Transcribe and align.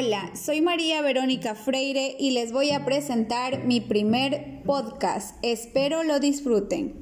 Hola, 0.00 0.30
soy 0.36 0.60
María 0.60 1.02
Verónica 1.02 1.56
Freire 1.56 2.14
y 2.20 2.30
les 2.30 2.52
voy 2.52 2.70
a 2.70 2.84
presentar 2.84 3.64
mi 3.64 3.80
primer 3.80 4.62
podcast. 4.64 5.36
Espero 5.42 6.04
lo 6.04 6.20
disfruten. 6.20 6.94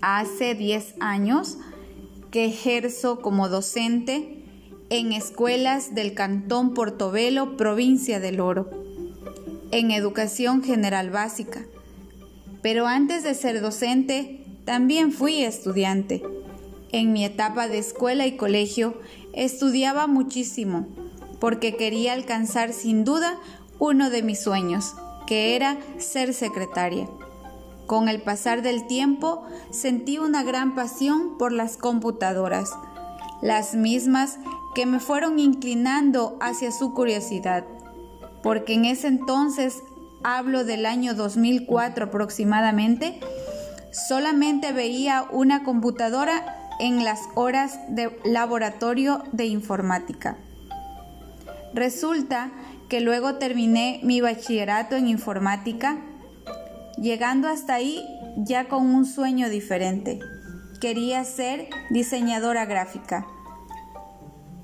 Hace 0.00 0.54
10 0.54 0.94
años 1.00 1.58
que 2.30 2.44
ejerzo 2.44 3.20
como 3.20 3.48
docente 3.48 4.39
en 4.90 5.12
escuelas 5.12 5.94
del 5.94 6.14
Cantón 6.14 6.74
Portobelo, 6.74 7.56
provincia 7.56 8.18
del 8.18 8.40
Oro, 8.40 8.68
en 9.70 9.92
educación 9.92 10.64
general 10.64 11.10
básica. 11.10 11.64
Pero 12.60 12.88
antes 12.88 13.22
de 13.22 13.34
ser 13.34 13.60
docente, 13.60 14.44
también 14.64 15.12
fui 15.12 15.44
estudiante. 15.44 16.22
En 16.90 17.12
mi 17.12 17.24
etapa 17.24 17.68
de 17.68 17.78
escuela 17.78 18.26
y 18.26 18.36
colegio 18.36 19.00
estudiaba 19.32 20.08
muchísimo, 20.08 20.88
porque 21.38 21.76
quería 21.76 22.12
alcanzar 22.12 22.72
sin 22.72 23.04
duda 23.04 23.38
uno 23.78 24.10
de 24.10 24.24
mis 24.24 24.42
sueños, 24.42 24.96
que 25.28 25.54
era 25.54 25.78
ser 25.98 26.34
secretaria. 26.34 27.08
Con 27.86 28.08
el 28.08 28.20
pasar 28.20 28.62
del 28.62 28.88
tiempo 28.88 29.44
sentí 29.70 30.18
una 30.18 30.42
gran 30.42 30.74
pasión 30.74 31.38
por 31.38 31.52
las 31.52 31.76
computadoras, 31.76 32.72
las 33.40 33.74
mismas 33.74 34.38
que 34.74 34.86
me 34.86 35.00
fueron 35.00 35.38
inclinando 35.38 36.36
hacia 36.40 36.70
su 36.70 36.94
curiosidad, 36.94 37.64
porque 38.42 38.74
en 38.74 38.84
ese 38.84 39.08
entonces, 39.08 39.82
hablo 40.22 40.64
del 40.64 40.86
año 40.86 41.14
2004 41.14 42.06
aproximadamente, 42.06 43.20
solamente 43.92 44.72
veía 44.72 45.26
una 45.30 45.64
computadora 45.64 46.56
en 46.78 47.04
las 47.04 47.20
horas 47.34 47.78
de 47.88 48.16
laboratorio 48.24 49.22
de 49.32 49.46
informática. 49.46 50.38
Resulta 51.74 52.50
que 52.88 53.00
luego 53.00 53.36
terminé 53.36 54.00
mi 54.02 54.20
bachillerato 54.20 54.96
en 54.96 55.08
informática, 55.08 55.98
llegando 56.96 57.48
hasta 57.48 57.74
ahí 57.74 58.04
ya 58.36 58.68
con 58.68 58.86
un 58.86 59.04
sueño 59.04 59.48
diferente. 59.48 60.20
Quería 60.80 61.24
ser 61.24 61.68
diseñadora 61.90 62.64
gráfica 62.64 63.26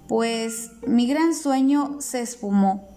pues 0.08 0.70
mi 0.86 1.06
gran 1.06 1.34
sueño 1.34 1.96
se 2.00 2.20
esfumó, 2.20 2.88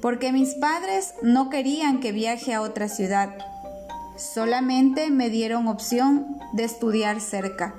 porque 0.00 0.32
mis 0.32 0.54
padres 0.54 1.14
no 1.22 1.50
querían 1.50 2.00
que 2.00 2.12
viaje 2.12 2.54
a 2.54 2.60
otra 2.60 2.88
ciudad, 2.88 3.36
solamente 4.16 5.10
me 5.10 5.30
dieron 5.30 5.66
opción 5.66 6.38
de 6.52 6.64
estudiar 6.64 7.20
cerca 7.20 7.74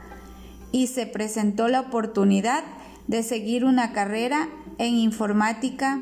y 0.72 0.88
se 0.88 1.06
presentó 1.06 1.68
la 1.68 1.82
oportunidad 1.82 2.64
de 3.08 3.24
seguir 3.24 3.64
una 3.64 3.94
carrera 3.94 4.50
en 4.78 4.96
informática 4.96 6.02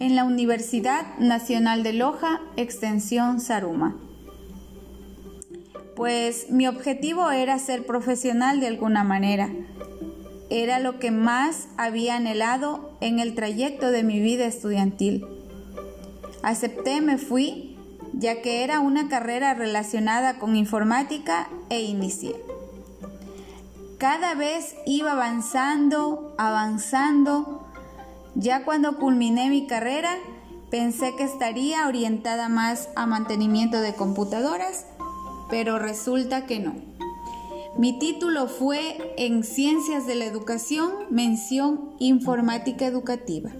en 0.00 0.16
la 0.16 0.24
Universidad 0.24 1.18
Nacional 1.18 1.82
de 1.82 1.92
Loja, 1.92 2.40
extensión 2.56 3.40
Saruma. 3.40 3.96
Pues 5.94 6.50
mi 6.50 6.66
objetivo 6.66 7.30
era 7.30 7.58
ser 7.58 7.84
profesional 7.84 8.58
de 8.58 8.66
alguna 8.66 9.04
manera 9.04 9.50
era 10.50 10.80
lo 10.80 10.98
que 10.98 11.12
más 11.12 11.68
había 11.76 12.16
anhelado 12.16 12.90
en 13.00 13.20
el 13.20 13.34
trayecto 13.34 13.90
de 13.90 14.02
mi 14.02 14.20
vida 14.20 14.44
estudiantil. 14.46 15.24
Acepté, 16.42 17.00
me 17.00 17.18
fui, 17.18 17.76
ya 18.12 18.42
que 18.42 18.64
era 18.64 18.80
una 18.80 19.08
carrera 19.08 19.54
relacionada 19.54 20.38
con 20.38 20.56
informática 20.56 21.48
e 21.68 21.82
inicié. 21.82 22.34
Cada 23.98 24.34
vez 24.34 24.74
iba 24.86 25.12
avanzando, 25.12 26.34
avanzando. 26.38 27.66
Ya 28.34 28.64
cuando 28.64 28.96
culminé 28.96 29.50
mi 29.50 29.66
carrera, 29.66 30.16
pensé 30.70 31.14
que 31.16 31.24
estaría 31.24 31.86
orientada 31.86 32.48
más 32.48 32.88
a 32.96 33.06
mantenimiento 33.06 33.80
de 33.80 33.94
computadoras, 33.94 34.86
pero 35.50 35.78
resulta 35.78 36.46
que 36.46 36.60
no. 36.60 36.74
Mi 37.80 37.98
título 37.98 38.46
fue 38.46 39.14
en 39.16 39.42
Ciencias 39.42 40.06
de 40.06 40.14
la 40.14 40.26
Educación, 40.26 40.92
mención 41.08 41.94
Informática 41.98 42.84
Educativa. 42.84 43.52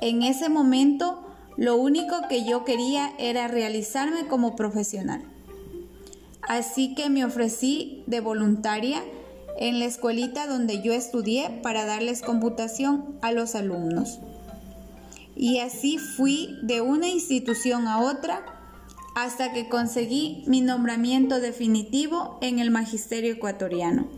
En 0.00 0.22
ese 0.22 0.48
momento, 0.48 1.20
lo 1.56 1.74
único 1.74 2.14
que 2.28 2.44
yo 2.44 2.64
quería 2.64 3.12
era 3.18 3.48
realizarme 3.48 4.28
como 4.28 4.54
profesional. 4.54 5.24
Así 6.42 6.94
que 6.94 7.10
me 7.10 7.24
ofrecí 7.24 8.04
de 8.06 8.20
voluntaria 8.20 9.02
en 9.58 9.80
la 9.80 9.86
escuelita 9.86 10.46
donde 10.46 10.80
yo 10.80 10.92
estudié 10.92 11.50
para 11.60 11.84
darles 11.84 12.22
computación 12.22 13.18
a 13.20 13.32
los 13.32 13.56
alumnos. 13.56 14.20
Y 15.34 15.58
así 15.58 15.98
fui 15.98 16.56
de 16.62 16.82
una 16.82 17.08
institución 17.08 17.88
a 17.88 18.00
otra 18.00 18.61
hasta 19.14 19.52
que 19.52 19.68
conseguí 19.68 20.44
mi 20.46 20.60
nombramiento 20.60 21.40
definitivo 21.40 22.38
en 22.40 22.58
el 22.58 22.70
Magisterio 22.70 23.32
Ecuatoriano. 23.32 24.08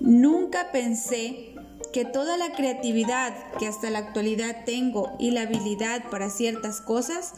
Nunca 0.00 0.72
pensé 0.72 1.54
que 1.92 2.04
toda 2.04 2.36
la 2.36 2.52
creatividad 2.52 3.32
que 3.58 3.68
hasta 3.68 3.90
la 3.90 4.00
actualidad 4.00 4.64
tengo 4.64 5.12
y 5.20 5.30
la 5.30 5.42
habilidad 5.42 6.10
para 6.10 6.28
ciertas 6.28 6.80
cosas 6.80 7.34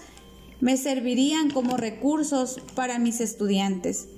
me 0.61 0.79
servirían 0.79 1.51
como 1.51 1.77
recursos 1.77 2.59
para 2.75 2.99
mis 2.99 3.21
estudiantes. 3.21 4.09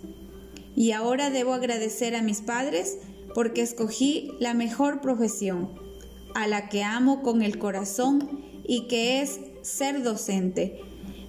Y 0.76 0.92
ahora 0.92 1.30
debo 1.30 1.54
agradecer 1.54 2.14
a 2.14 2.22
mis 2.22 2.40
padres 2.40 2.98
porque 3.34 3.62
escogí 3.62 4.30
la 4.38 4.54
mejor 4.54 5.00
profesión, 5.00 5.70
a 6.36 6.46
la 6.46 6.68
que 6.68 6.84
amo 6.84 7.22
con 7.22 7.42
el 7.42 7.58
corazón 7.58 8.44
y 8.64 8.86
que 8.86 9.20
es 9.20 9.40
ser 9.62 10.04
docente 10.04 10.80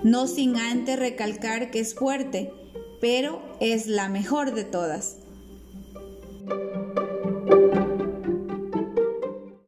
no 0.04 0.28
sin 0.28 0.58
antes 0.58 0.98
recalcar 0.98 1.72
que 1.72 1.80
es 1.80 1.96
fuerte, 1.96 2.52
pero 3.02 3.42
es 3.60 3.88
la 3.88 4.10
mejor 4.10 4.54
de 4.54 4.64
todas. 4.64 5.18